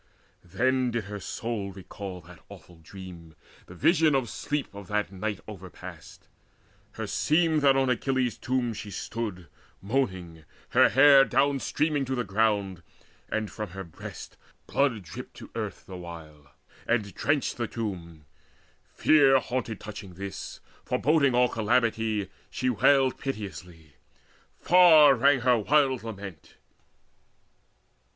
Then 0.43 0.89
did 0.89 1.03
her 1.03 1.19
soul 1.19 1.71
recall 1.71 2.21
that 2.21 2.39
awful 2.49 2.77
dream, 2.79 3.35
The 3.67 3.75
vision 3.75 4.15
of 4.15 4.31
sleep 4.31 4.73
of 4.73 4.87
that 4.87 5.11
night 5.11 5.41
overpast: 5.47 6.27
Herseemed 6.93 7.61
that 7.61 7.77
on 7.77 7.87
Achilles' 7.87 8.39
tomb 8.39 8.73
she 8.73 8.89
stood 8.89 9.45
Moaning, 9.79 10.43
her 10.69 10.89
hair 10.89 11.23
down 11.23 11.59
streaming 11.59 12.03
to 12.05 12.15
the 12.15 12.23
ground, 12.23 12.81
And 13.29 13.51
from 13.51 13.69
her 13.77 13.83
breasts 13.83 14.35
blood 14.65 15.03
dripped 15.03 15.35
to 15.35 15.51
earth 15.53 15.85
the 15.85 15.95
while, 15.97 16.51
And 16.87 17.13
drenched 17.13 17.57
the 17.57 17.67
tomb. 17.67 18.25
Fear 18.95 19.37
haunted 19.37 19.79
touching 19.79 20.15
this, 20.15 20.61
Foreboding 20.83 21.35
all 21.35 21.47
calamity, 21.47 22.27
she 22.49 22.71
wailed 22.71 23.19
Piteously; 23.19 23.93
far 24.59 25.13
rang 25.13 25.41
her 25.41 25.59
wild 25.59 26.01
lament. 26.01 26.55